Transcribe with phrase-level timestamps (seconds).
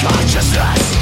[0.00, 0.97] consciousness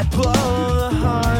[0.00, 1.39] I blow the heart.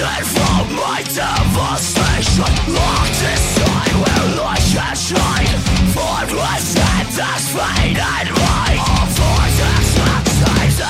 [0.00, 2.48] Protected from my devastation.
[2.72, 5.52] Locked inside where light can shine.
[5.94, 7.04] My that
[10.32, 10.80] seems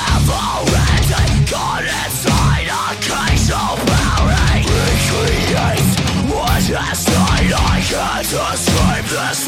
[1.91, 2.71] inside.
[2.71, 3.51] A cage
[4.79, 5.91] Recreate
[6.31, 6.71] what is
[7.51, 9.43] I can't escape this